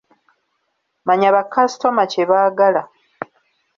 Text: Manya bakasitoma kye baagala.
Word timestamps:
Manya 1.05 1.29
bakasitoma 1.35 2.03
kye 2.11 2.23
baagala. 2.29 2.83